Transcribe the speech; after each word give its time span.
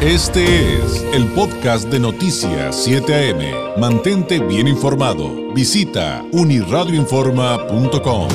Este 0.00 0.76
es 0.76 1.02
el 1.12 1.26
podcast 1.32 1.88
de 1.88 1.98
Noticias 1.98 2.84
7 2.84 3.32
AM. 3.32 3.80
Mantente 3.80 4.38
bien 4.38 4.68
informado. 4.68 5.52
Visita 5.52 6.24
uniradioinforma.com. 6.30 8.28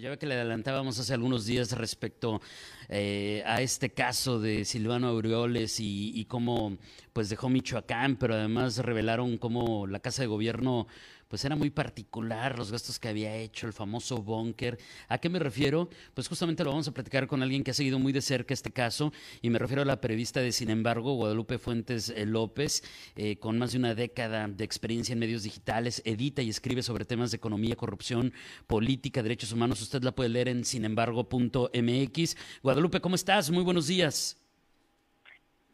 Ya 0.00 0.16
que 0.16 0.26
le 0.26 0.34
adelantábamos 0.34 0.98
hace 0.98 1.14
algunos 1.14 1.46
días 1.46 1.70
respecto 1.70 2.40
eh, 2.88 3.42
a 3.46 3.62
este 3.62 3.90
caso 3.90 4.40
de 4.40 4.64
Silvano 4.64 5.08
Aureoles 5.08 5.76
y, 5.80 6.24
cómo 6.28 6.76
pues 7.12 7.28
dejó 7.28 7.48
Michoacán, 7.48 8.16
pero 8.16 8.34
además 8.34 8.78
revelaron 8.78 9.38
cómo 9.38 9.86
la 9.86 10.00
Casa 10.00 10.22
de 10.22 10.26
Gobierno 10.26 10.86
pues 11.34 11.44
era 11.44 11.56
muy 11.56 11.70
particular 11.70 12.56
los 12.56 12.70
gastos 12.70 13.00
que 13.00 13.08
había 13.08 13.34
hecho, 13.36 13.66
el 13.66 13.72
famoso 13.72 14.18
búnker. 14.18 14.78
¿A 15.08 15.18
qué 15.18 15.28
me 15.28 15.40
refiero? 15.40 15.88
Pues 16.14 16.28
justamente 16.28 16.62
lo 16.62 16.70
vamos 16.70 16.86
a 16.86 16.94
platicar 16.94 17.26
con 17.26 17.42
alguien 17.42 17.64
que 17.64 17.72
ha 17.72 17.74
seguido 17.74 17.98
muy 17.98 18.12
de 18.12 18.22
cerca 18.22 18.54
este 18.54 18.70
caso 18.70 19.12
y 19.42 19.50
me 19.50 19.58
refiero 19.58 19.82
a 19.82 19.84
la 19.84 20.00
periodista 20.00 20.40
de 20.40 20.52
Sin 20.52 20.70
embargo, 20.70 21.14
Guadalupe 21.14 21.58
Fuentes 21.58 22.10
eh, 22.10 22.24
López, 22.24 22.84
eh, 23.16 23.36
con 23.38 23.58
más 23.58 23.72
de 23.72 23.78
una 23.78 23.96
década 23.96 24.46
de 24.46 24.62
experiencia 24.62 25.12
en 25.12 25.18
medios 25.18 25.42
digitales, 25.42 26.02
edita 26.04 26.40
y 26.40 26.50
escribe 26.50 26.84
sobre 26.84 27.04
temas 27.04 27.32
de 27.32 27.38
economía, 27.38 27.74
corrupción, 27.74 28.32
política, 28.68 29.20
derechos 29.22 29.50
humanos. 29.50 29.82
Usted 29.82 30.04
la 30.04 30.14
puede 30.14 30.28
leer 30.28 30.48
en 30.48 30.64
sinembargo.mx. 30.64 32.36
Guadalupe, 32.74 33.00
¿cómo 33.00 33.14
estás? 33.14 33.52
Muy 33.52 33.62
buenos 33.62 33.86
días. 33.86 34.36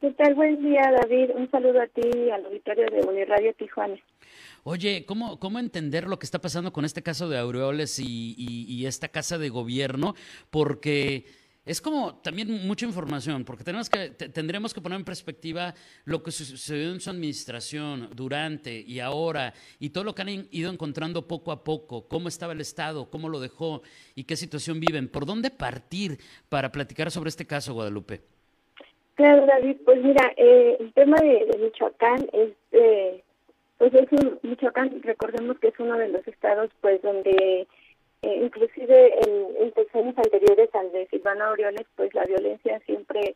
¿Qué 0.02 0.10
tal? 0.10 0.34
Buen 0.34 0.62
día, 0.62 0.82
David. 1.00 1.30
Un 1.34 1.50
saludo 1.50 1.80
a 1.80 1.86
ti 1.86 2.02
y 2.02 2.28
al 2.28 2.44
auditorio 2.44 2.84
de 2.90 3.08
Uniradio 3.08 3.54
Tijuana. 3.54 3.96
Oye, 4.64 5.06
¿cómo, 5.06 5.38
¿cómo 5.38 5.58
entender 5.58 6.06
lo 6.06 6.18
que 6.18 6.26
está 6.26 6.42
pasando 6.42 6.74
con 6.74 6.84
este 6.84 7.02
caso 7.02 7.30
de 7.30 7.38
Aureoles 7.38 7.98
y, 7.98 8.84
esta 8.84 9.08
casa 9.08 9.38
de 9.38 9.48
gobierno? 9.48 10.14
Porque 10.50 11.24
es 11.70 11.80
como 11.80 12.16
también 12.16 12.66
mucha 12.66 12.84
información, 12.84 13.44
porque 13.44 13.62
tenemos 13.62 13.88
que, 13.88 14.10
tendremos 14.10 14.74
que 14.74 14.80
poner 14.80 14.98
en 14.98 15.04
perspectiva 15.04 15.72
lo 16.04 16.20
que 16.20 16.32
sucedió 16.32 16.90
en 16.90 16.98
su 16.98 17.10
administración 17.10 18.10
durante 18.12 18.72
y 18.72 18.98
ahora, 18.98 19.52
y 19.78 19.90
todo 19.90 20.02
lo 20.02 20.12
que 20.12 20.22
han 20.22 20.48
ido 20.50 20.72
encontrando 20.72 21.28
poco 21.28 21.52
a 21.52 21.62
poco, 21.62 22.08
cómo 22.08 22.26
estaba 22.26 22.54
el 22.54 22.60
Estado, 22.60 23.08
cómo 23.08 23.28
lo 23.28 23.38
dejó 23.38 23.82
y 24.16 24.24
qué 24.24 24.34
situación 24.34 24.80
viven. 24.80 25.06
¿Por 25.08 25.26
dónde 25.26 25.50
partir 25.50 26.18
para 26.48 26.72
platicar 26.72 27.08
sobre 27.12 27.28
este 27.28 27.46
caso, 27.46 27.72
Guadalupe? 27.72 28.20
Claro, 29.14 29.46
David, 29.46 29.76
pues 29.84 30.02
mira, 30.02 30.32
eh, 30.36 30.76
el 30.80 30.92
tema 30.92 31.18
de, 31.18 31.56
Michoacán 31.56 32.28
es... 32.32 32.50
Eh, 32.72 33.22
pues 33.78 33.94
es 33.94 34.10
un, 34.10 34.40
Michoacán, 34.42 35.00
recordemos 35.02 35.56
que 35.60 35.68
es 35.68 35.74
uno 35.78 35.96
de 35.96 36.08
los 36.08 36.26
estados 36.26 36.68
pues 36.80 37.00
donde 37.00 37.68
eh, 38.22 38.40
inclusive 38.42 39.14
en, 39.24 39.56
en 39.56 40.14
anteriores 40.16 40.74
al 40.74 40.92
de 40.92 41.06
Silvana 41.08 41.48
Aureoles, 41.48 41.86
pues 41.96 42.12
la 42.14 42.24
violencia 42.24 42.78
siempre 42.80 43.34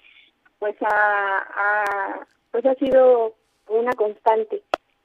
pues 0.59 0.77
ha, 0.81 2.27
pues 2.51 2.65
ha 2.67 2.75
sido 2.75 3.35
una 3.69 3.93
constante. 3.93 4.63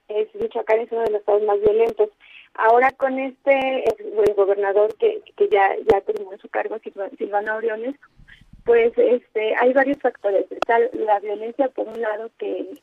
Es, 0.08 0.34
Michoacán 0.36 0.80
es 0.80 0.92
uno 0.92 1.02
de 1.02 1.12
los 1.12 1.20
estados 1.22 1.44
más 1.44 1.60
violentos. 1.62 2.10
Ahora 2.56 2.92
con 2.92 3.20
este 3.20 3.84
el, 4.00 4.34
gobernador 4.36 4.96
que, 4.98 5.22
que 5.36 5.48
ya 5.50 5.76
ya 5.92 6.02
terminó 6.02 6.38
su 6.38 6.50
cargo, 6.50 6.78
Silvana 7.18 7.54
Aureoles, 7.54 7.96
pues 8.66 8.92
este 8.98 9.56
hay 9.56 9.74
varios 9.74 10.00
factores. 10.00 10.52
Está 10.52 10.80
la 10.94 11.20
violencia 11.20 11.70
por 11.70 11.88
un 11.88 12.02
lado 12.02 12.30
que 12.38 12.74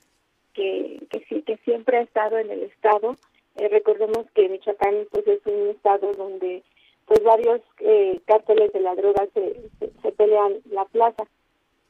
que, 0.55 1.07
que, 1.11 1.25
sí, 1.29 1.43
que 1.43 1.59
siempre 1.59 1.99
ha 1.99 2.01
estado 2.01 2.39
en 2.39 2.51
el 2.51 2.63
Estado. 2.63 3.17
Eh, 3.57 3.69
recordemos 3.69 4.27
que 4.35 4.49
Michoacán 4.49 5.07
pues 5.11 5.27
es 5.27 5.41
un 5.47 5.69
estado 5.69 6.13
donde 6.15 6.63
pues 7.07 7.23
varios 7.23 7.61
eh, 7.81 8.21
cárteles 8.27 8.73
de 8.73 8.81
la 8.81 8.95
droga 8.95 9.27
se, 9.33 9.57
se, 10.03 10.13
pelean 10.13 10.55
la 10.71 10.85
plaza. 10.87 11.25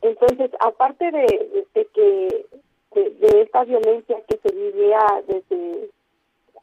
Entonces, 0.02 0.50
aparte 0.60 1.10
de, 1.10 1.66
de 1.74 1.84
que 1.86 2.46
de, 2.94 3.40
esta 3.42 3.64
violencia 3.64 4.16
que 4.28 4.38
se 4.38 4.54
vivía 4.54 5.00
desde 5.26 5.90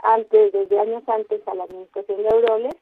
antes, 0.04 0.52
desde 0.52 0.80
años 0.80 1.04
antes 1.08 1.48
a 1.48 1.56
la 1.56 1.64
administración 1.64 2.22
de 2.22 2.30
Auroles, 2.30 2.76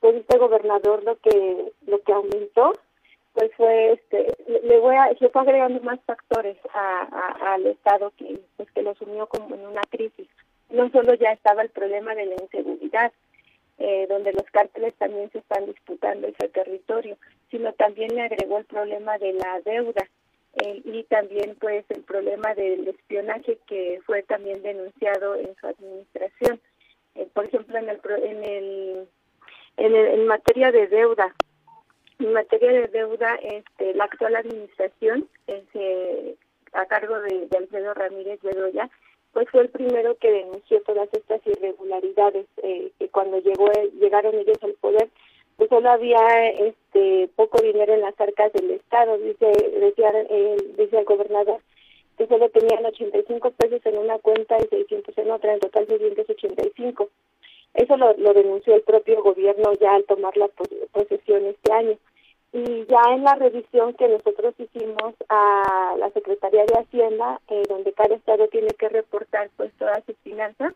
pues 0.00 0.16
este 0.16 0.38
gobernador 0.38 1.04
lo 1.04 1.16
que 1.20 1.72
lo 1.86 2.00
que 2.02 2.12
aumentó 2.12 2.72
pues 3.34 3.50
fue 3.56 3.92
este 3.92 4.34
le 4.46 4.78
voy 4.80 4.96
a 4.96 5.12
le 5.18 5.28
fue 5.28 5.42
agregando 5.42 5.80
más 5.82 6.00
factores 6.04 6.56
a, 6.74 7.52
al 7.54 7.66
estado 7.66 8.12
que 8.16 8.40
pues 8.56 8.70
que 8.72 8.82
lo 8.82 8.94
sumió 8.96 9.26
como 9.28 9.54
en 9.54 9.64
una 9.64 9.82
crisis 9.88 10.28
no 10.70 10.90
solo 10.90 11.14
ya 11.14 11.30
estaba 11.30 11.62
el 11.62 11.70
problema 11.70 12.14
de 12.16 12.26
la 12.26 12.34
inseguridad 12.34 13.12
eh, 13.78 14.06
donde 14.08 14.32
los 14.32 14.44
cárteles 14.52 14.94
también 14.94 15.30
se 15.30 15.38
están 15.38 15.66
disputando 15.66 16.28
ese 16.28 16.48
territorio 16.48 17.16
sino 17.50 17.72
también 17.74 18.14
le 18.14 18.22
agregó 18.22 18.58
el 18.58 18.64
problema 18.64 19.18
de 19.18 19.32
la 19.34 19.60
deuda 19.64 20.08
eh, 20.54 20.82
y 20.84 21.02
también 21.04 21.56
pues 21.60 21.84
el 21.90 22.02
problema 22.02 22.54
del 22.54 22.88
espionaje 22.88 23.58
que 23.66 24.00
fue 24.04 24.22
también 24.22 24.62
denunciado 24.62 25.34
en 25.36 25.54
su 25.56 25.66
administración. 25.66 26.60
Eh, 27.14 27.26
por 27.32 27.46
ejemplo 27.46 27.78
en 27.78 27.88
el 27.88 28.00
en 28.22 28.44
el 28.44 29.08
en, 29.78 29.94
el, 29.94 30.06
en 30.06 30.26
materia 30.26 30.70
de 30.70 30.86
deuda 30.88 31.34
en 32.22 32.32
materia 32.32 32.72
de 32.72 32.88
deuda, 32.88 33.34
este, 33.42 33.94
la 33.94 34.04
actual 34.04 34.36
administración, 34.36 35.28
este, 35.46 36.36
a 36.72 36.86
cargo 36.86 37.20
de, 37.20 37.48
Alfredo 37.56 37.94
Ramírez 37.94 38.40
Bedoya, 38.42 38.88
pues 39.32 39.48
fue 39.50 39.62
el 39.62 39.70
primero 39.70 40.16
que 40.16 40.30
denunció 40.30 40.80
todas 40.82 41.08
estas 41.12 41.40
irregularidades 41.46 42.46
eh, 42.62 42.90
que 42.98 43.08
cuando 43.08 43.38
llegó 43.40 43.70
llegaron 43.98 44.34
ellos 44.34 44.58
al 44.62 44.74
poder 44.74 45.08
pues 45.56 45.68
solo 45.68 45.90
había 45.90 46.50
este 46.50 47.28
poco 47.34 47.62
dinero 47.62 47.94
en 47.94 48.00
las 48.00 48.18
arcas 48.20 48.52
del 48.52 48.70
estado 48.72 49.18
dice 49.18 49.46
decía 49.80 50.12
eh, 50.28 50.56
dice 50.76 50.98
el 50.98 51.04
gobernador 51.04 51.60
que 52.18 52.26
solo 52.26 52.48
tenían 52.50 52.84
85 52.84 53.50
pesos 53.52 53.80
en 53.84 53.98
una 53.98 54.18
cuenta 54.18 54.58
y 54.58 54.68
600 54.68 55.16
en 55.18 55.30
otra 55.30 55.54
en 55.54 55.60
total 55.60 55.86
685 55.86 57.08
eso 57.74 57.96
lo 57.96 58.34
denunció 58.34 58.74
el 58.74 58.82
propio 58.82 59.22
gobierno 59.22 59.72
ya 59.80 59.94
al 59.94 60.04
tomar 60.04 60.36
la 60.36 60.48
posesión 60.92 61.46
este 61.46 61.72
año 61.72 61.98
y 62.52 62.84
ya 62.86 63.00
en 63.14 63.24
la 63.24 63.34
revisión 63.34 63.94
que 63.94 64.08
nosotros 64.08 64.54
hicimos 64.58 65.14
a 65.28 65.94
la 65.98 66.10
Secretaría 66.10 66.64
de 66.66 66.80
Hacienda, 66.80 67.40
eh, 67.48 67.62
donde 67.68 67.92
cada 67.92 68.14
estado 68.14 68.46
tiene 68.48 68.68
que 68.78 68.90
reportar 68.90 69.48
pues 69.56 69.72
todas 69.78 70.04
sus 70.04 70.16
finanzas, 70.18 70.74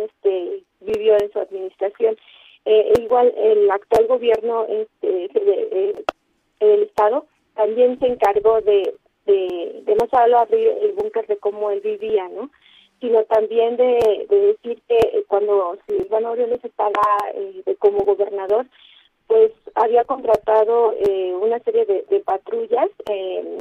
este 0.00 0.62
vivió 0.80 1.14
en 1.20 1.32
su 1.32 1.38
administración. 1.38 2.16
Eh, 2.64 2.92
igual 3.00 3.32
el 3.36 3.70
actual 3.70 4.06
gobierno 4.06 4.66
este 4.68 5.28
de, 5.28 6.04
el 6.60 6.82
estado 6.82 7.26
también 7.54 7.98
se 8.00 8.06
encargó 8.06 8.60
de 8.60 8.92
de, 9.26 9.82
de 9.84 9.96
solo 10.10 10.38
abrir 10.38 10.68
el 10.82 10.92
búnker 10.94 11.26
de 11.28 11.36
cómo 11.36 11.70
él 11.70 11.80
vivía 11.80 12.28
no 12.28 12.50
sino 13.02 13.24
también 13.24 13.76
de, 13.76 14.26
de 14.30 14.38
decir 14.38 14.80
que 14.88 15.24
cuando 15.26 15.76
Silvano 15.86 16.28
Aureoles 16.28 16.64
estaba 16.64 17.02
eh, 17.34 17.76
como 17.78 18.04
gobernador 18.04 18.66
pues 19.26 19.52
había 19.74 20.04
contratado 20.04 20.94
eh, 20.98 21.34
una 21.34 21.58
serie 21.60 21.84
de, 21.84 22.04
de 22.08 22.20
patrullas 22.20 22.90
eh, 23.10 23.58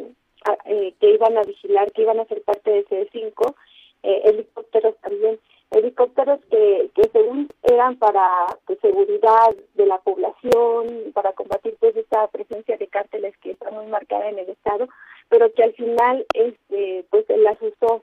eh, 0.66 0.94
que 1.00 1.12
iban 1.12 1.38
a 1.38 1.44
vigilar, 1.44 1.92
que 1.92 2.02
iban 2.02 2.20
a 2.20 2.26
ser 2.26 2.42
parte 2.42 2.72
de 2.72 2.86
C5, 2.88 3.56
eh, 4.04 4.22
helicópteros 4.26 4.96
también, 4.98 5.40
helicópteros 5.72 6.40
que, 6.50 6.90
que 6.94 7.10
según 7.14 7.48
eran 7.64 7.96
para 7.98 8.28
pues, 8.66 8.80
seguridad 8.80 9.56
de 9.76 9.86
la 9.86 10.00
población, 10.00 11.12
para 11.14 11.32
combatir 11.34 11.76
pues 11.80 11.96
esta 11.96 12.28
presencia 12.28 12.78
de 12.78 12.88
cárteles 12.88 13.38
que 13.38 13.52
está 13.52 13.72
muy 13.72 13.86
marcada 13.86 14.30
en 14.30 14.40
el 14.40 14.50
estado, 14.50 14.90
pero 15.30 15.54
que 15.54 15.64
al 15.64 15.74
final 15.74 16.26
este 16.34 17.06
pues 17.10 17.26
las 17.30 17.58
usó 17.62 18.01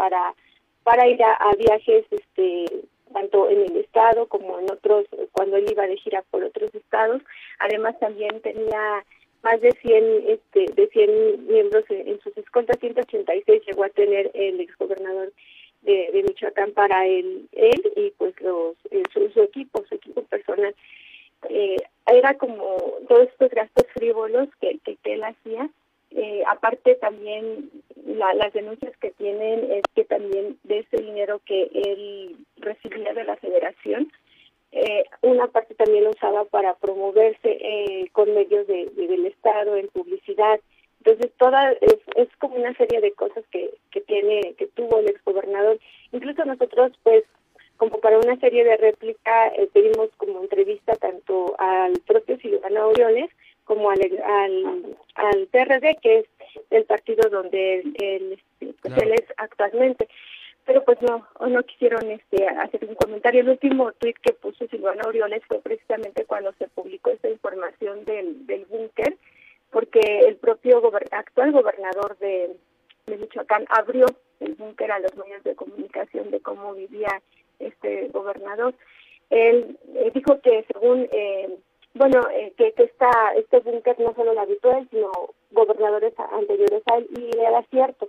para 0.00 0.34
para 0.82 1.06
ir 1.06 1.22
a, 1.22 1.52
viajes 1.58 2.06
este 2.10 2.64
tanto 3.12 3.50
en 3.50 3.60
el 3.60 3.76
estado 3.76 4.26
como 4.28 4.58
en 4.58 4.70
otros, 4.70 5.04
cuando 5.32 5.56
él 5.56 5.66
iba 5.70 5.86
de 5.86 5.98
gira 5.98 6.22
por 6.30 6.42
otros 6.42 6.74
estados. 6.74 7.20
Además 7.58 7.98
también 7.98 8.40
tenía 8.40 9.04
más 9.42 9.60
de 9.60 9.72
100, 9.72 10.04
este, 10.26 10.72
de 10.72 10.88
100 10.88 11.46
miembros 11.46 11.84
en, 11.90 12.18
sus 12.20 12.34
escoltas, 12.38 12.78
186 12.80 13.62
llegó 13.66 13.84
a 13.84 13.88
tener 13.90 14.30
el 14.32 14.60
exgobernador 14.60 15.32
de, 15.82 16.10
de 16.12 16.22
Michoacán 16.22 16.72
para 16.72 17.06
él, 17.06 17.48
él 17.52 17.82
y 17.96 18.10
pues 18.12 18.40
los 18.40 18.76
eh, 18.90 19.02
su, 19.12 19.42
equipo, 19.42 19.84
su 19.86 19.96
equipo 19.96 20.22
personal. 20.22 20.74
Eh, 21.48 21.76
era 22.06 22.34
como 22.38 22.76
todos 23.08 23.28
estos 23.28 23.50
gastos 23.50 23.86
frívolos 23.94 24.48
que, 24.60 24.78
que 24.84 25.14
él 25.14 25.24
hacía 25.24 25.68
eh, 26.10 26.42
aparte 26.48 26.96
también 26.96 27.70
la, 28.04 28.34
las 28.34 28.52
denuncias 28.52 28.96
que 28.98 29.10
tienen 29.12 29.70
es 29.70 29.82
que 29.94 30.04
también 30.04 30.58
de 30.64 30.80
ese 30.80 30.96
dinero 30.98 31.40
que 31.44 31.70
él 31.72 32.36
recibía 32.56 33.12
de 33.14 33.24
la 33.24 33.36
federación, 33.36 34.10
eh, 34.72 35.04
una 35.22 35.48
parte 35.48 35.74
también 35.74 36.04
lo 36.04 36.10
usaba 36.10 36.44
para 36.44 36.74
promoverse 36.74 37.38
eh, 37.44 38.08
con 38.12 38.32
medios 38.34 38.66
de, 38.66 38.86
del 38.94 39.26
Estado, 39.26 39.76
en 39.76 39.88
publicidad. 39.88 40.60
Entonces, 40.98 41.32
toda 41.38 41.72
es, 41.72 42.28
como 42.38 42.56
una 42.56 42.74
serie 42.74 43.00
de 43.00 43.12
cosas 43.12 43.44
que, 43.50 43.70
que 43.90 44.00
tiene, 44.02 44.54
que 44.58 44.66
tuvo 44.66 44.98
el 44.98 45.08
exgobernador. 45.08 45.78
Incluso 46.12 46.44
nosotros, 46.44 46.92
pues, 47.02 47.24
como 47.78 47.98
para 48.00 48.18
una 48.18 48.38
serie 48.38 48.62
de 48.62 48.76
réplica, 48.76 49.48
eh, 49.48 49.68
pedimos 49.72 50.10
como 50.18 50.40
entrevista 50.42 50.94
tanto 50.96 51.54
al 51.58 51.94
propio 52.06 52.36
Silvano 52.38 52.88
Oriones 52.88 53.30
como 53.70 53.88
al, 53.88 54.00
al, 54.24 54.96
al 55.14 55.46
PRD, 55.46 55.96
que 56.02 56.18
es 56.18 56.26
el 56.70 56.86
partido 56.86 57.30
donde 57.30 57.84
él, 58.00 58.42
pues 58.58 58.96
él 59.00 59.12
es 59.12 59.24
actualmente. 59.36 60.08
Pero 60.64 60.84
pues 60.84 61.00
no, 61.02 61.24
no 61.46 61.62
quisieron 61.62 62.10
este 62.10 62.48
hacer 62.48 62.84
un 62.84 62.96
comentario. 62.96 63.42
El 63.42 63.50
último 63.50 63.92
tuit 63.92 64.16
que 64.18 64.32
puso 64.32 64.66
Silvana 64.66 65.06
Orioles 65.06 65.42
fue 65.46 65.60
precisamente 65.60 66.24
cuando 66.24 66.52
se 66.54 66.66
publicó 66.66 67.10
esta 67.10 67.28
información 67.28 68.04
del, 68.06 68.44
del 68.44 68.64
búnker, 68.64 69.16
porque 69.70 70.00
el 70.26 70.34
propio 70.34 70.82
actual 71.12 71.52
gobernador 71.52 72.18
de, 72.18 72.50
de 73.06 73.16
Michoacán 73.18 73.66
abrió 73.68 74.06
el 74.40 74.54
búnker 74.54 74.90
a 74.90 74.98
los 74.98 75.14
medios 75.14 75.44
de 75.44 75.54
comunicación 75.54 76.32
de 76.32 76.40
cómo 76.40 76.74
vivía 76.74 77.22
este 77.60 78.08
gobernador. 78.08 78.74
Él 79.30 79.78
eh, 79.94 80.10
dijo 80.12 80.40
que 80.40 80.64
según 80.72 81.08
eh, 81.12 81.56
bueno, 81.94 82.20
eh, 82.32 82.52
este 83.36 83.60
búnker 83.60 83.98
no 84.00 84.14
solo 84.14 84.34
lo 84.34 84.40
habitó 84.40 84.70
sino 84.90 85.10
gobernadores 85.50 86.14
anteriores 86.32 86.82
a 86.86 86.98
él, 86.98 87.08
y 87.16 87.38
era 87.38 87.62
cierto. 87.70 88.08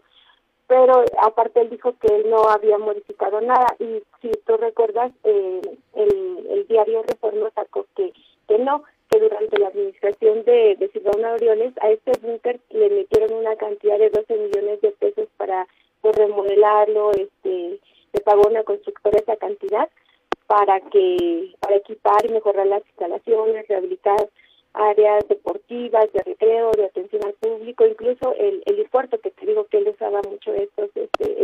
Pero 0.67 1.03
aparte 1.21 1.61
él 1.61 1.69
dijo 1.69 1.93
que 1.99 2.15
él 2.15 2.29
no 2.29 2.49
había 2.49 2.77
modificado 2.77 3.41
nada, 3.41 3.75
y 3.79 4.01
si 4.21 4.31
tú 4.45 4.57
recuerdas, 4.57 5.11
eh, 5.23 5.61
el, 5.95 6.47
el 6.49 6.67
diario 6.67 7.03
Reforma 7.03 7.49
sacó 7.53 7.85
que, 7.95 8.13
que 8.47 8.57
no, 8.57 8.83
que 9.09 9.19
durante 9.19 9.59
la 9.59 9.67
administración 9.67 10.43
de, 10.45 10.77
de 10.79 10.89
Silvana 10.93 11.33
Orioles 11.33 11.73
a 11.81 11.89
este 11.89 12.13
búnker 12.21 12.61
le 12.69 12.89
metieron 12.89 13.33
una 13.33 13.55
cantidad 13.57 13.99
de 13.99 14.09
12 14.09 14.37
millones 14.37 14.79
de 14.81 14.91
pesos 14.91 15.27
para 15.35 15.67
pues, 15.99 16.15
remodelarlo, 16.15 17.11
este, 17.11 17.79
le 18.13 18.21
pagó 18.21 18.47
una 18.47 18.63
constructora 18.63 19.19
esa 19.19 19.35
cantidad, 19.35 19.89
para 20.47 20.79
que 20.81 21.53
para 21.59 21.77
equipar 21.77 22.25
y 22.25 22.33
mejorar 22.33 22.67
las 22.67 22.85
instalaciones, 22.87 23.67
rehabilitar 23.67 24.29
áreas 24.73 25.27
deportivas, 25.27 26.11
de 26.13 26.23
recreo, 26.23 26.71
de 26.71 26.85
atención 26.85 27.23
al 27.25 27.33
público, 27.33 27.85
incluso 27.85 28.33
el 28.37 28.63
helipuerto, 28.65 29.19
que 29.19 29.31
te 29.31 29.45
digo 29.45 29.65
que 29.65 29.77
él 29.77 29.89
usaba 29.89 30.21
mucho 30.29 30.53
estos 30.53 30.89
este, 30.95 31.43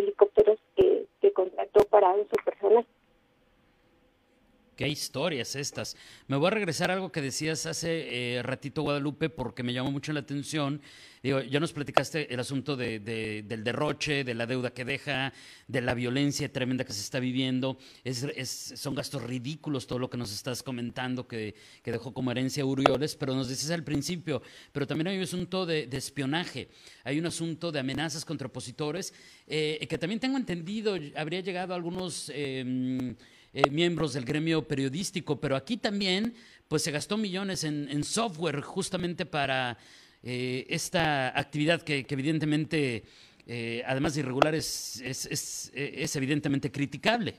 Qué 4.78 4.88
historias 4.88 5.56
estas. 5.56 5.98
Me 6.28 6.38
voy 6.38 6.46
a 6.46 6.52
regresar 6.52 6.92
a 6.92 6.94
algo 6.94 7.12
que 7.12 7.20
decías 7.20 7.66
hace 7.66 8.36
eh, 8.38 8.44
ratito, 8.44 8.84
Guadalupe, 8.84 9.28
porque 9.28 9.64
me 9.64 9.74
llamó 9.74 9.92
mucho 9.92 10.14
la 10.14 10.20
atención. 10.20 10.80
Digo, 11.24 11.42
ya 11.42 11.60
nos 11.60 11.74
platicaste 11.74 12.32
el 12.32 12.40
asunto 12.40 12.76
de, 12.76 13.00
de, 13.00 13.42
del 13.42 13.64
derroche, 13.64 14.24
de 14.24 14.36
la 14.36 14.46
deuda 14.46 14.76
que 14.76 14.86
deja, 14.86 15.34
de 15.68 15.82
la 15.82 15.96
violencia 15.96 16.54
tremenda 16.54 16.86
que 16.86 16.94
se 16.94 17.02
está 17.02 17.20
viviendo. 17.20 17.80
Es, 18.04 18.22
es, 18.22 18.74
son 18.76 18.94
gastos 18.94 19.24
ridículos 19.24 19.88
todo 19.88 19.98
lo 19.98 20.12
que 20.12 20.18
nos 20.18 20.32
estás 20.32 20.62
comentando 20.62 21.28
que, 21.28 21.56
que 21.82 21.92
dejó 21.92 22.14
como 22.14 22.30
herencia 22.30 22.64
Urioles, 22.64 23.16
pero 23.16 23.34
nos 23.34 23.50
dices 23.50 23.72
al 23.72 23.84
principio, 23.84 24.44
pero 24.72 24.86
también 24.86 25.08
hay 25.08 25.18
un 25.18 25.24
asunto 25.24 25.66
de, 25.66 25.90
espionaje, 25.92 26.70
hay 27.04 27.18
un 27.18 27.26
asunto 27.26 27.72
de 27.72 27.80
amenazas 27.80 28.24
contra 28.24 28.46
opositores, 28.46 29.12
eh, 29.48 29.84
que 29.90 29.98
también 29.98 30.20
tengo 30.20 30.38
entendido, 30.38 30.96
habría 31.16 31.40
llegado 31.40 31.74
a 31.74 31.76
algunos... 31.76 32.32
Eh, 32.32 33.16
eh, 33.54 33.70
miembros 33.72 34.14
del 34.14 34.26
gremio 34.26 34.68
periodístico, 34.68 35.40
pero 35.40 35.56
aquí 35.56 35.78
también 35.78 36.34
pues 36.68 36.84
se 36.84 36.92
gastó 36.92 37.18
millones 37.18 37.64
en, 37.64 38.04
software 38.04 38.62
justamente 38.62 39.26
para 39.26 39.78
eh, 40.24 40.66
esta 40.70 41.28
actividad 41.40 41.82
que, 41.82 42.06
evidentemente, 42.10 43.04
eh, 43.48 43.84
además 43.86 44.16
de 44.16 44.22
irregular, 44.22 44.54
es, 44.54 45.02
es, 45.02 45.26
es, 45.28 45.72
es, 45.74 46.16
evidentemente 46.18 46.72
criticable. 46.72 47.36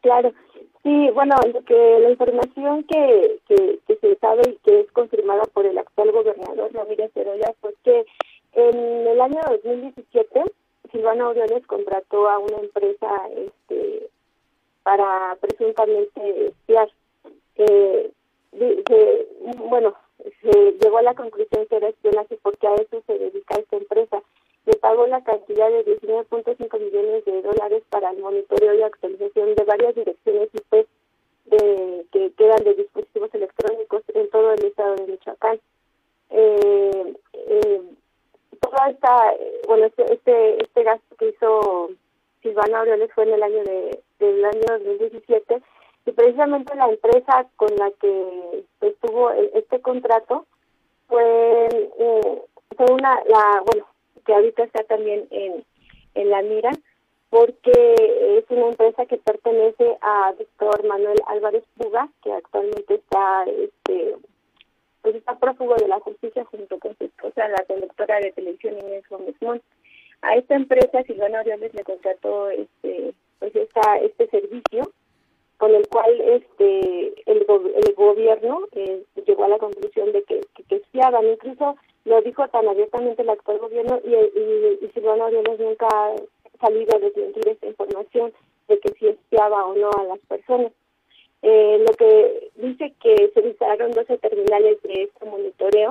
Claro, 0.00 0.32
sí, 0.82 1.10
bueno, 1.12 1.36
que 1.66 1.98
la 2.00 2.10
información 2.10 2.84
que, 2.84 3.38
que, 3.46 3.78
que, 3.86 3.96
se 3.96 4.16
sabe 4.16 4.42
y 4.48 4.58
que 4.64 4.80
es 4.80 4.90
confirmada 4.92 5.42
por 5.52 5.66
el 5.66 5.76
actual 5.76 6.10
gobernador 6.12 6.72
Ramírez 6.72 7.10
Heroya 7.14 7.52
fue 7.60 7.74
que 7.84 8.06
en 8.54 9.06
el 9.06 9.20
año 9.20 9.40
2017 9.62 10.42
Silvano 10.90 11.26
Aureoles 11.26 11.66
contrató 11.66 12.28
a 12.28 12.38
una 12.38 12.58
empresa 12.58 13.08
este, 13.36 14.08
para 14.90 15.36
presuntamente 15.36 16.46
espiar. 16.46 16.90
Eh, 17.54 18.10
bueno, 19.68 19.94
se 20.42 20.72
llegó 20.80 20.98
a 20.98 21.02
la 21.02 21.14
conclusión 21.14 21.64
que 21.66 21.76
era 21.76 21.90
espionaje 21.90 22.36
porque 22.42 22.66
a 22.66 22.74
eso 22.74 23.00
se 23.06 23.16
dedica 23.16 23.54
esta 23.54 23.76
empresa. 23.76 24.20
Le 24.66 24.76
pagó 24.78 25.06
la 25.06 25.22
cantidad 25.22 25.70
de 25.70 25.86
19.5 25.86 26.80
millones 26.80 27.24
de 27.24 27.40
dólares 27.40 27.84
para 27.88 28.10
el 28.10 28.18
monitoreo 28.18 28.74
y 28.74 28.82
actualización 28.82 29.54
de 29.54 29.64
varias 29.64 29.94
direcciones 29.94 30.48
IP 30.52 30.88
de, 31.44 32.06
que 32.10 32.32
quedan 32.32 32.64
de 32.64 32.74
dispositivos 32.74 33.32
electrónicos 33.32 34.02
en 34.12 34.28
todo 34.30 34.54
el 34.54 34.64
estado 34.64 34.96
de 34.96 35.06
Michoacán. 35.06 35.60
Eh, 36.30 37.14
eh, 37.34 37.82
toda 38.60 38.90
esta, 38.90 39.34
bueno, 39.68 39.86
este, 39.86 40.14
este, 40.14 40.62
este 40.64 40.82
gasto 40.82 41.14
que 41.16 41.28
hizo 41.28 41.90
Silvana 42.42 42.80
Aureoles 42.80 43.10
fue 43.14 43.24
en 43.24 43.34
el 43.34 43.42
año 43.42 43.64
de, 43.64 44.02
del 44.18 44.44
año 44.44 44.60
2017 44.68 45.62
y 46.06 46.12
precisamente 46.12 46.74
la 46.74 46.88
empresa 46.88 47.46
con 47.56 47.68
la 47.76 47.90
que 48.00 48.64
estuvo 48.80 49.30
e, 49.32 49.50
este 49.54 49.80
contrato 49.80 50.46
fue, 51.08 51.68
eh, 51.98 52.42
fue 52.76 52.86
una, 52.92 53.20
la, 53.28 53.62
bueno, 53.66 53.86
que 54.24 54.34
ahorita 54.34 54.64
está 54.64 54.84
también 54.84 55.26
en, 55.30 55.64
en 56.14 56.30
la 56.30 56.42
mira, 56.42 56.70
porque 57.28 57.72
es 58.38 58.44
una 58.50 58.68
empresa 58.68 59.06
que 59.06 59.16
pertenece 59.18 59.96
a 60.00 60.34
doctor 60.36 60.84
Manuel 60.86 61.18
Álvarez 61.26 61.64
Puga, 61.76 62.08
que 62.22 62.32
actualmente 62.32 62.94
está 62.94 63.44
este 63.44 64.16
pues 65.02 65.14
está 65.14 65.38
prófugo 65.38 65.76
de 65.76 65.88
la 65.88 66.00
justicia 66.00 66.44
junto 66.44 66.78
con 66.78 66.96
su 66.98 67.04
esposa, 67.04 67.48
la 67.48 67.64
conductora 67.64 68.20
de 68.20 68.32
televisión 68.32 68.78
Inés 68.78 69.08
Gómez 69.08 69.34
Montt. 69.40 69.62
A 70.22 70.36
esta 70.36 70.54
empresa 70.54 71.02
Silvana 71.04 71.40
Orioles 71.40 71.74
le 71.74 71.84
contrató 71.84 72.50
este 72.50 73.14
pues 73.38 73.56
esta, 73.56 73.96
este 73.96 74.28
servicio 74.28 74.92
con 75.56 75.74
el 75.74 75.86
cual 75.88 76.20
este 76.20 77.08
el, 77.30 77.46
el 77.48 77.94
gobierno 77.94 78.60
eh, 78.72 79.02
llegó 79.26 79.44
a 79.44 79.48
la 79.48 79.58
conclusión 79.58 80.12
de 80.12 80.22
que, 80.24 80.40
que, 80.68 80.76
espiaban, 80.76 81.26
incluso 81.26 81.76
lo 82.04 82.20
dijo 82.22 82.46
tan 82.48 82.68
abiertamente 82.68 83.22
el 83.22 83.30
actual 83.30 83.58
gobierno 83.58 84.00
y, 84.04 84.14
y, 84.14 84.78
y 84.82 84.90
Silvana 84.92 85.26
Orioles 85.26 85.58
nunca 85.58 85.86
ha 85.86 86.14
salido 86.60 86.96
a 86.96 87.00
desmentir 87.00 87.48
esta 87.48 87.66
información 87.66 88.32
de 88.68 88.78
que 88.78 88.92
si 88.98 89.08
espiaba 89.08 89.66
o 89.66 89.74
no 89.74 89.90
a 89.90 90.04
las 90.04 90.18
personas. 90.20 90.72
Eh, 91.42 91.82
lo 91.86 91.92
que 91.96 92.50
dice 92.56 92.92
que 93.00 93.30
se 93.32 93.40
instalaron 93.40 93.92
12 93.92 94.18
terminales 94.18 94.80
de 94.82 95.04
este 95.04 95.24
monitoreo 95.24 95.90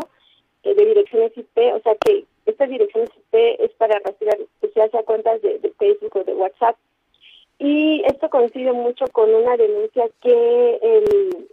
eh, 0.62 0.75
de 0.75 0.86
direcciones 0.86 1.36
IP, 1.36 1.57
o 1.74 1.79
sea 1.79 1.95
que 1.95 2.25
estas 2.45 2.69
direcciones 2.69 3.09
IP 3.15 3.59
es 3.59 3.71
para 3.71 4.00
rastrear 4.00 4.38
pues, 4.59 4.74
ya 4.75 4.88
sea 4.89 5.03
cuentas 5.03 5.41
de, 5.41 5.59
Facebook 5.79 6.15
o 6.17 6.24
de 6.24 6.33
WhatsApp. 6.33 6.77
Y 7.57 8.03
esto 8.05 8.28
coincide 8.39 8.72
mucho 8.72 9.05
con 9.12 9.34
una 9.34 9.58
denuncia 9.58 10.08
que, 10.22 10.79
el, 10.81 11.48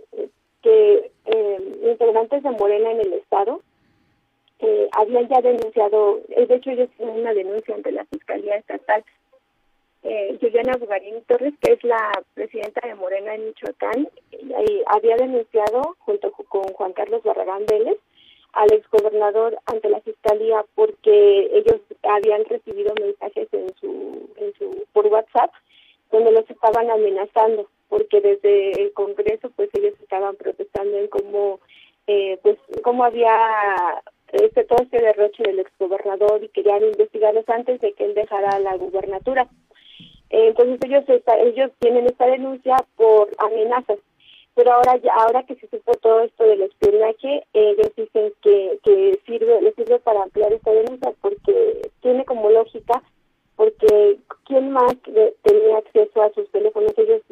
que 0.63 1.11
eh, 1.25 1.79
integrantes 1.83 2.45
de 2.45 2.51
Morena 2.53 2.93
en 2.93 3.01
el 3.01 3.13
Estado 3.15 3.61
eh, 4.61 4.89
habían 4.93 5.29
ya 5.29 5.41
denunciado, 5.41 6.21
de 6.29 6.55
hecho 6.55 6.71
ellos 6.71 6.89
tienen 6.97 7.21
una 7.23 7.35
denuncia 7.35 7.75
ante 7.75 7.91
la 7.91 8.05
Fiscalía 8.05 8.57
Estatal. 8.57 9.05
Eh, 10.05 10.39
Juliana 10.41 10.77
Bugarín 10.79 11.21
Torres, 11.27 11.55
que 11.61 11.73
es 11.73 11.83
la 11.83 12.23
presidenta 12.35 12.87
de 12.87 12.95
Morena 12.95 13.35
en 13.35 13.47
Michoacán, 13.47 14.09
y 14.31 14.83
había 14.87 15.17
denunciado 15.17 15.97
junto 15.99 16.31
con 16.31 16.63
Juan 16.73 16.93
Carlos 16.93 17.25
Barragán 17.25 17.67
Vélez 17.67 17.99
al 18.53 18.73
exgobernador 18.73 19.59
ante 19.67 19.91
la 19.91 20.01
fiscalía 20.03 20.65
porque 20.77 21.51
ellos 21.53 21.81
habían 22.05 22.45
recibido 22.45 22.95
mensajes 22.95 23.49
en 23.53 23.75
su, 23.81 24.31
en 24.37 24.55
su 24.55 24.87
por 24.93 25.09
WhatsApp 25.09 25.51
donde 26.11 26.33
los 26.33 26.49
estaban 26.49 26.91
amenazando 26.91 27.69
porque 27.89 28.21
desde 28.21 28.83
el 28.83 28.93
Congreso 28.93 29.51
pues 29.57 29.71
ellos 29.75 29.95
estaban 30.01 30.37
protestando 30.37 30.99
en 30.99 31.09
cómo 31.09 31.61
eh, 32.07 32.39
pues 32.43 32.59
cómo 32.83 33.05
había 33.05 34.03
este 34.33 34.65
todo 34.65 34.83
este 34.83 35.01
derroche 35.01 35.43
del 35.43 35.61
exgobernador 35.61 36.43
y 36.43 36.49
querían 36.49 36.85
investigarlos 36.85 37.49
antes 37.49 37.81
de 37.81 37.93
que 37.93 38.05
él 38.05 38.15
dejara 38.15 38.59
la 38.59 38.77
gubernatura. 38.77 39.49
Entonces 40.31 40.79
ellos 40.85 41.05
ellos 41.41 41.71
tienen 41.79 42.07
esta 42.07 42.27
denuncia 42.27 42.77
por 42.97 43.31
amenazas. 43.39 43.99
Pero 44.55 44.73
ahora 44.73 44.97
ya, 44.97 45.13
ahora 45.15 45.43
que 45.43 45.55
se 45.57 45.69
supo 45.69 45.93
todo 46.01 46.21
esto 46.21 46.43
del 46.45 46.63
espionaje, 46.63 47.47
ellos 47.53 47.93
dicen 47.95 48.33
que, 48.41 48.79
que 48.83 49.21
sirve, 49.27 49.61
les 49.61 49.75
sirve 49.75 49.99
para 49.99 50.23
ampliar 50.23 50.51
esta 50.51 50.73
denuncia 50.73 51.13
porque 51.21 51.91
tiene 52.01 52.25
como 52.25 52.49
lógica, 52.49 53.03
porque 53.57 54.19
quién 54.45 54.71
más 54.71 54.95
tenía 55.43 55.79
acceso 55.79 56.23
a 56.23 56.33
sus 56.33 56.51
teléfonos, 56.51 56.93
ellos 56.97 57.23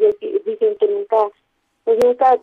dicen 0.45 0.77
que 0.77 0.89
nunca, 0.89 1.31
pues 1.85 1.99
nunca, 2.03 2.39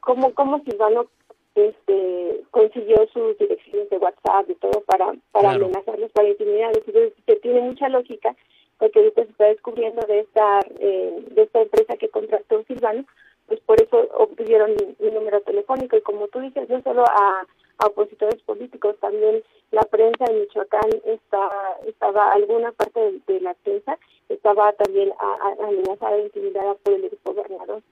como 0.00 0.32
como 0.34 0.60
Silvano 0.60 1.06
este 1.54 2.42
consiguió 2.50 3.06
sus 3.12 3.38
direcciones 3.38 3.88
de 3.90 3.98
WhatsApp 3.98 4.50
y 4.50 4.54
todo 4.56 4.80
para 4.86 5.14
para 5.32 5.52
amenazarlos, 5.52 6.10
para 6.12 6.28
intimidarlos, 6.28 6.82
entonces 6.86 7.12
que 7.26 7.36
tiene 7.36 7.60
mucha 7.60 7.88
lógica 7.88 8.34
porque 8.78 8.98
ahorita 8.98 9.24
se 9.24 9.30
está 9.30 9.44
descubriendo 9.46 10.04
de 10.06 10.20
esta 10.20 10.60
eh, 10.78 11.24
de 11.30 11.42
esta 11.42 11.62
empresa 11.62 11.96
que 11.96 12.08
contrató 12.08 12.64
Silvano, 12.64 13.04
pues 13.46 13.60
por 13.60 13.80
eso 13.80 14.08
obtuvieron 14.16 14.72
mi, 14.98 15.10
número 15.10 15.40
telefónico. 15.42 15.96
Y 15.96 16.02
como 16.02 16.28
tú 16.28 16.40
dices, 16.40 16.68
no 16.68 16.82
solo 16.82 17.04
a, 17.04 17.46
opositores 17.86 18.40
políticos, 18.42 18.96
también 19.00 19.42
la 19.74 19.82
prensa 19.82 20.24
en 20.26 20.40
Michoacán 20.40 20.88
está, 21.04 21.50
estaba, 21.86 22.32
alguna 22.32 22.70
parte 22.72 23.20
de, 23.26 23.40
la 23.40 23.54
prensa 23.54 23.98
estaba 24.28 24.72
también 24.72 25.12
amenazada 25.60 26.16
e 26.16 26.22
intimidada 26.22 26.74
por 26.74 26.94
el 26.94 27.18
gobernador. 27.24 27.82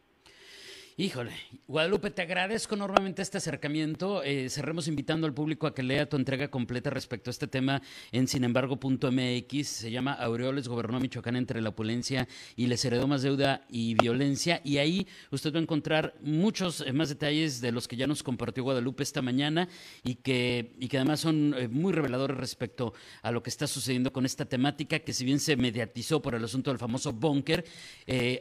Híjole, 1.03 1.33
Guadalupe, 1.67 2.11
te 2.13 2.23
agradezco 2.23 2.77
enormemente 2.77 3.23
este 3.23 3.39
acercamiento. 3.39 4.23
Eh, 4.23 4.49
cerremos 4.49 4.87
invitando 4.87 5.27
al 5.27 5.35
público 5.35 5.67
a 5.67 5.75
que 5.75 5.83
lea 5.83 6.09
tu 6.09 6.17
entrega 6.17 6.47
completa 6.49 6.91
respecto 6.91 7.29
a 7.29 7.33
este 7.33 7.49
tema 7.49 7.83
en 8.13 8.29
sinembargo.mx. 8.29 9.67
Se 9.67 9.91
llama 9.91 10.13
Aureoles 10.13 10.69
gobernó 10.69 11.01
Michoacán 11.01 11.35
entre 11.35 11.61
la 11.61 11.71
opulencia 11.71 12.29
y 12.55 12.69
les 12.69 12.85
heredó 12.85 13.09
más 13.09 13.23
deuda 13.23 13.65
y 13.69 13.95
violencia. 13.95 14.61
Y 14.63 14.79
ahí 14.79 15.09
usted 15.33 15.53
va 15.53 15.59
a 15.59 15.63
encontrar 15.63 16.15
muchos 16.21 16.83
eh, 16.83 16.93
más 16.93 17.09
detalles 17.09 17.61
de 17.61 17.73
los 17.73 17.89
que 17.89 17.97
ya 17.97 18.07
nos 18.07 18.23
compartió 18.23 18.63
Guadalupe 18.63 19.03
esta 19.03 19.23
mañana 19.23 19.69
y 20.05 20.15
que, 20.15 20.77
y 20.79 20.87
que 20.87 20.99
además 20.99 21.19
son 21.19 21.53
eh, 21.59 21.67
muy 21.67 21.93
reveladores 21.93 22.37
respecto 22.37 22.95
a 23.23 23.33
lo 23.33 23.43
que 23.43 23.51
está 23.51 23.67
sucediendo 23.67 24.13
con 24.13 24.25
esta 24.25 24.45
temática 24.45 25.01
que 25.01 25.13
si 25.13 25.25
bien 25.25 25.41
se 25.41 25.57
mediatizó 25.57 26.23
por 26.23 26.37
el 26.37 26.45
asunto 26.45 26.71
del 26.71 26.79
famoso 26.79 27.13
búnker, 27.13 27.65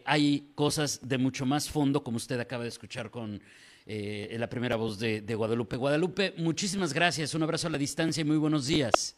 hay 0.06 0.52
cosas 0.54 1.00
de 1.02 1.18
mucho 1.18 1.48
más 1.48 1.68
fondo, 1.68 2.04
como 2.04 2.18
usted 2.18 2.40
acaba 2.52 2.64
de 2.64 2.70
escuchar 2.70 3.10
con 3.10 3.40
eh, 3.86 4.36
la 4.38 4.50
primera 4.50 4.76
voz 4.76 5.00
de, 5.00 5.22
Guadalupe. 5.36 5.78
Guadalupe, 5.78 6.34
muchísimas 6.36 6.94
gracias, 6.94 7.34
un 7.34 7.44
abrazo 7.44 7.68
a 7.68 7.70
la 7.70 7.78
distancia 7.78 8.20
y 8.20 8.26
muy 8.26 8.36
buenos 8.36 8.68
días. 8.68 9.18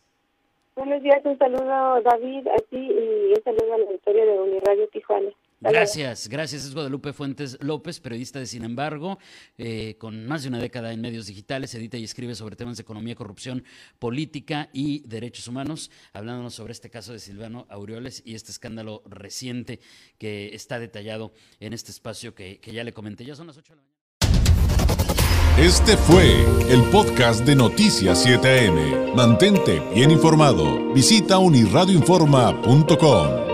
Buenos 0.76 1.02
días, 1.02 1.20
un 1.26 1.36
saludo 1.40 2.00
David 2.04 2.48
a 2.48 2.58
ti 2.70 2.78
y 2.78 3.34
un 3.36 3.44
saludo 3.44 3.74
a 3.74 3.78
la 3.80 3.86
auditorio 3.86 4.24
de 4.24 4.40
Uniradio 4.40 4.88
Tijuana. 4.90 5.32
Gracias, 5.64 6.28
gracias. 6.28 6.66
Es 6.66 6.74
Guadalupe 6.74 7.14
Fuentes 7.14 7.58
López, 7.62 8.00
periodista 8.00 8.40
de 8.40 8.46
Sin 8.46 8.64
embargo, 8.64 9.18
eh, 9.58 9.96
con 9.98 10.28
más 10.28 10.44
de 10.44 10.50
una 10.50 10.60
década 10.60 10.92
en 10.92 11.02
medios 11.02 11.28
digitales, 11.28 11.74
edita 11.76 11.98
y 11.98 12.04
escribe 12.04 12.36
sobre 12.36 12.56
temas 12.56 12.78
de 12.78 12.82
economía, 12.82 13.16
corrupción, 13.16 13.64
política 14.00 14.70
y 14.74 15.08
derechos 15.08 15.48
humanos, 15.48 15.92
hablándonos 16.12 16.54
sobre 16.54 16.74
este 16.74 16.90
caso 16.90 17.14
de 17.14 17.20
Silvano 17.20 17.66
Aureoles 17.70 18.22
y 18.26 18.36
este 18.36 18.52
escándalo 18.52 19.04
reciente 19.06 19.80
que 20.18 20.54
está 20.54 20.80
detallado 20.80 21.34
en 21.60 21.74
este 21.74 21.92
espacio 21.92 22.36
que, 22.36 22.60
que 22.60 22.74
ya 22.74 22.84
le 22.84 22.94
comenté. 22.94 23.26
Ya 23.26 23.36
son 23.36 23.48
las 23.48 23.58
8 23.58 23.74
de 23.74 23.78
la 23.78 23.84
mañana. 23.84 24.04
Este 25.58 25.98
fue 25.98 26.44
el 26.68 26.84
podcast 26.86 27.46
de 27.46 27.56
Noticias 27.56 28.26
7am. 28.26 29.14
Mantente 29.14 29.80
bien 29.94 30.10
informado. 30.10 30.92
Visita 30.94 31.38
unirradioinforma.com. 31.38 33.53